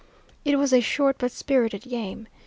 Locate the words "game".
1.83-2.27